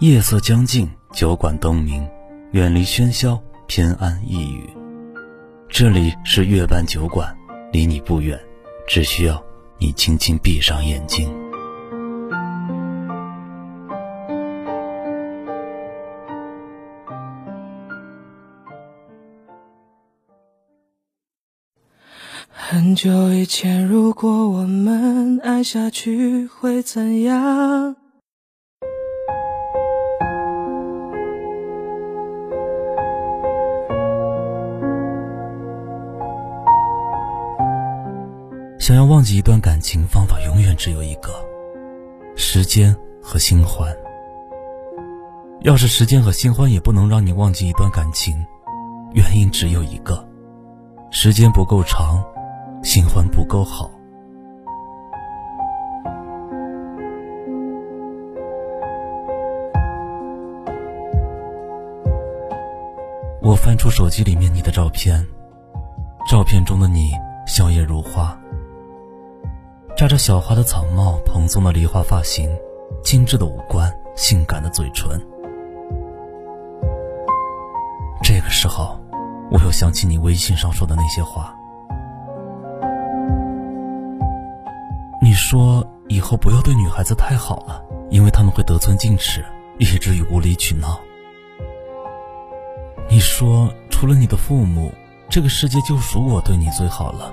[0.00, 2.04] 夜色将尽，酒馆灯明，
[2.50, 4.68] 远离喧嚣，偏安一隅。
[5.68, 7.32] 这里是月半酒馆，
[7.72, 8.38] 离你不远，
[8.88, 9.40] 只需要
[9.78, 11.32] 你轻轻闭上眼睛。
[22.50, 27.94] 很久以前，如果我们爱下去会怎样？
[38.94, 41.32] 想要忘记一段感情，方法永远只有一个：
[42.36, 43.92] 时间和新欢。
[45.62, 48.36] 要是时间和新欢也不能让你忘记一段感情，
[49.12, 50.24] 原因只有一个：
[51.10, 52.24] 时间不够长，
[52.84, 53.90] 新欢不够好。
[63.42, 65.26] 我翻出手机里面你的照片，
[66.30, 67.10] 照片中的你
[67.44, 68.38] 笑靥如花。
[69.96, 72.50] 扎着小花的草帽，蓬松的梨花发型，
[73.04, 75.08] 精致的五官，性感的嘴唇。
[78.20, 78.98] 这个时候，
[79.52, 81.54] 我又想起你微信上说的那些话。
[85.22, 89.44] 你说以后不要对女孩子太好了，因为他们会得寸进尺，
[89.78, 90.98] 以至于无理取闹。
[93.08, 94.92] 你说除了你的父母，
[95.30, 97.32] 这个世界就属我对你最好了。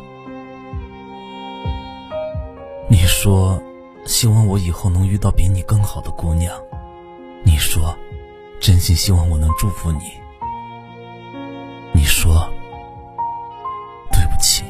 [2.91, 3.63] 你说，
[4.05, 6.53] 希望我以后能遇到比你更好的姑娘。
[7.41, 7.97] 你说，
[8.59, 10.11] 真心希望我能祝福你。
[11.93, 12.51] 你说，
[14.11, 14.65] 对不起。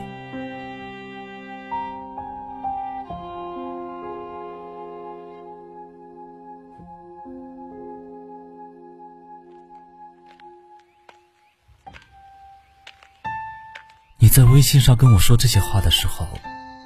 [14.20, 16.28] 你在微信上跟我说这些话的时候。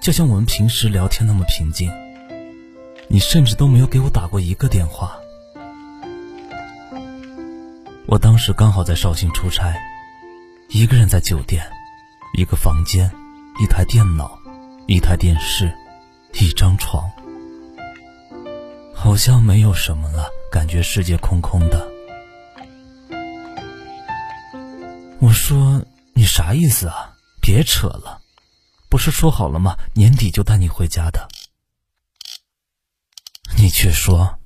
[0.06, 1.92] 就像我们平时聊天那么平静，
[3.08, 5.18] 你甚至都没有给我打过一个电话。
[8.06, 9.74] 我当时刚好在绍兴出差，
[10.70, 11.66] 一个人在酒店，
[12.38, 13.10] 一个房间，
[13.60, 14.38] 一台电脑，
[14.86, 15.76] 一台电视，
[16.34, 17.10] 一张床，
[18.94, 21.90] 好像没有什么了，感觉世界空空的。
[25.20, 25.82] 我说
[26.14, 27.16] 你啥意思啊？
[27.42, 28.22] 别扯了。
[28.96, 29.78] 不是说好了吗？
[29.94, 31.28] 年底就带你回家的。
[33.58, 34.40] 你却说，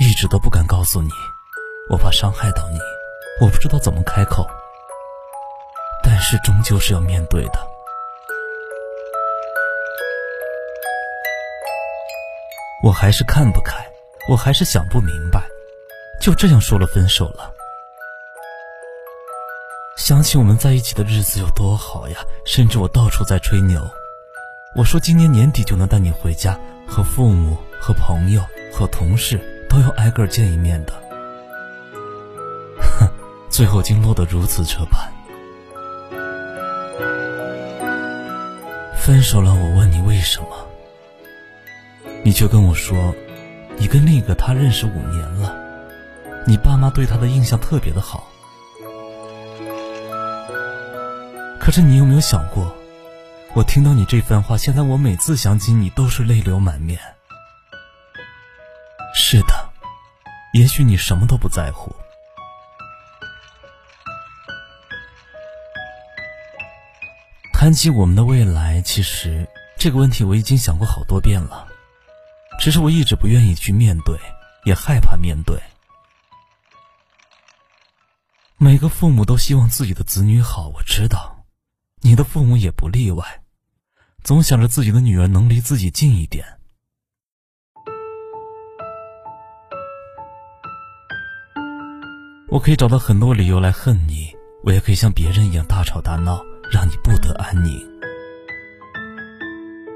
[0.00, 1.10] 一直都不敢告诉你，
[1.90, 2.78] 我怕伤害到你，
[3.42, 4.46] 我不知道怎么开口。
[6.02, 7.68] 但是终究是要面对的。
[12.82, 13.86] 我还是看不开，
[14.30, 15.46] 我还是想不明白，
[16.22, 17.53] 就这样说了分手了。
[19.96, 23.80] 想起我们在一起的日子有多好呀，甚至我到处在吹牛。
[24.74, 30.92] 我说今年年底就能带你回家，和父母、和朋友、和同事都要挨个见一面的。
[32.98, 33.08] 哼，
[33.48, 35.12] 最后竟落得如此这般。
[38.96, 40.48] 分手了，我问你为什么，
[42.24, 43.14] 你却跟我说，
[43.76, 45.54] 你跟另一个他认识五年了，
[46.46, 48.26] 你爸妈对他的印象特别的好。
[51.64, 52.76] 可是你有没有想过，
[53.54, 57.00] 我听到你这番话，现在我每次想起你都是泪流满面。
[59.14, 59.72] 是的，
[60.52, 61.90] 也许你什么都不在乎。
[67.54, 69.48] 谈起我们的未来，其实
[69.78, 71.66] 这个问题我已经想过好多遍了，
[72.60, 74.18] 只是我一直不愿意去面对，
[74.64, 75.58] 也害怕面对。
[78.58, 81.33] 每个父母都希望自己的子女好，我知道。
[82.06, 83.24] 你的父母也不例外，
[84.22, 86.44] 总想着自己的女儿能离自己近一点。
[92.50, 94.30] 我可以找到很多理由来恨你，
[94.64, 97.82] 我也可以像别人一样大吵大闹，让你不得安宁。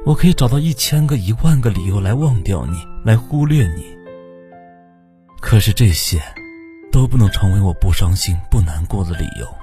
[0.07, 3.85] 我可以找到一千个、一万个理由来忘掉你，来忽略你。
[5.43, 6.19] 可是这些，
[6.91, 9.58] 都不能成为我不伤心、不难过的理由。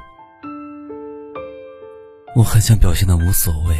[2.35, 3.77] 我很想表现的无所谓，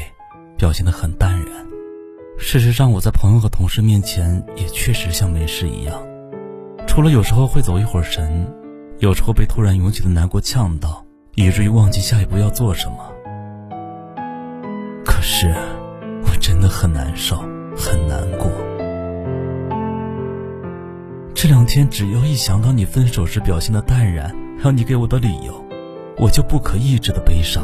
[0.58, 1.46] 表现的很淡然。
[2.38, 6.02] 事实上，我在朋友和同事面前也确实像没事一样，
[6.88, 8.50] 除了有时候会走一会儿神，
[9.00, 11.04] 有时候被突然涌起的难过呛到，
[11.34, 13.12] 以至于忘记下一步要做什么。
[15.04, 15.54] 可是，
[16.24, 17.36] 我真的很难受，
[17.76, 18.50] 很难过。
[21.34, 25.62] 这两天只要一想到你分手时表现的淡然，还有你给我的理由，
[26.18, 27.62] 我就不可抑制的悲伤。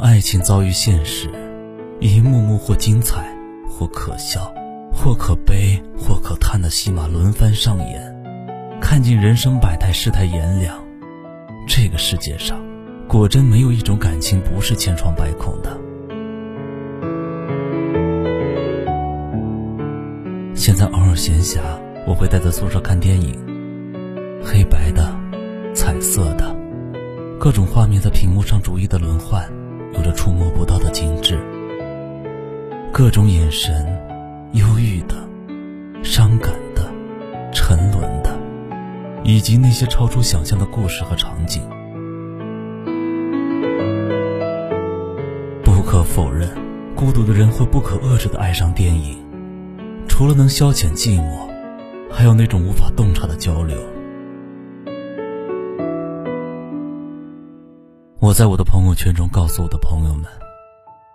[0.00, 1.28] 爱情遭遇现实，
[2.00, 3.22] 一幕幕或精彩，
[3.68, 4.50] 或可笑，
[4.90, 10.74] 或可悲，或可叹的戏码轮番上演，看尽人生百态，世态炎凉。
[11.68, 12.58] 这个世界上，
[13.06, 15.78] 果真没有一种感情不是千疮百孔的。
[20.54, 21.60] 现在偶尔闲暇，
[22.06, 23.38] 我会待在宿舍看电影，
[24.42, 25.14] 黑白的、
[25.74, 26.56] 彩色的，
[27.38, 29.46] 各种画面在屏幕上逐一的轮换，
[29.92, 31.38] 有着触摸不到的精致。
[32.92, 33.86] 各种眼神，
[34.52, 35.14] 忧郁的、
[36.02, 36.92] 伤感的、
[37.52, 38.38] 沉沦的，
[39.22, 41.62] 以及那些超出想象的故事和场景。
[45.62, 46.48] 不可否认，
[46.94, 49.18] 孤独的人会不可遏制的爱上电影。
[50.06, 51.48] 除了能消遣寂寞，
[52.10, 53.76] 还有那种无法洞察的交流。
[58.30, 60.30] 我在我的朋友圈中告诉我的朋友们，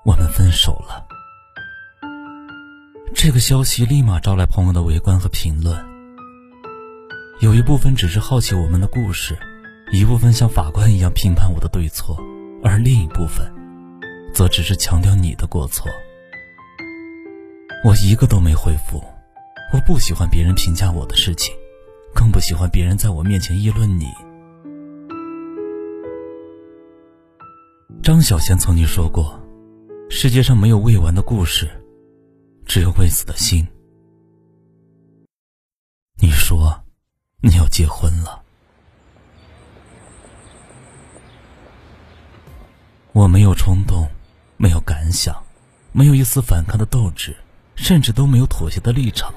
[0.03, 1.01] 我们分手了。
[3.13, 5.81] 这个消息立马招来朋友的围观和评论。
[7.39, 9.33] 有一部分只是好奇我们的故事，
[9.93, 12.21] 一部分像法官一样评判我的对错，
[12.61, 13.49] 而另一部分，
[14.33, 15.87] 则只是强调你的过错。
[17.85, 19.01] 我一个都没回复，
[19.71, 21.55] 我不喜欢别人评价我的事情，
[22.13, 24.07] 更不喜欢别人在我面前议论你。
[28.05, 29.41] 张小娴曾经说过
[30.11, 31.67] ：“世界上没有未完的故事，
[32.67, 33.67] 只有未死的心。”
[36.21, 36.83] 你说，
[37.41, 38.43] 你要结婚了，
[43.11, 44.07] 我没有冲动，
[44.55, 45.35] 没有感想，
[45.91, 47.35] 没有一丝反抗的斗志。
[47.75, 49.33] 甚至都没有妥协的立场，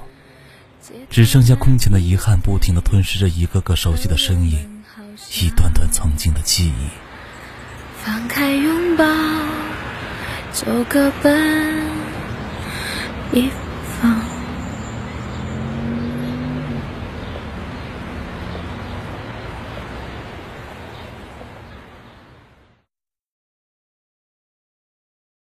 [1.09, 4.83] 只剩下空前的遗憾，不停的吞噬着一个个熟悉的身影，
[5.41, 7.08] 一段段曾经的记忆。
[8.03, 9.05] 放开拥抱，
[10.51, 11.83] 走个奔。
[13.31, 13.49] 一。